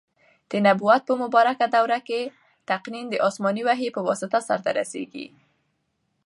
[0.49, 2.21] د نبوت په مبارکه دور کي
[2.69, 5.27] تقنین د اسماني وحي په واسطه سرته رسیږي.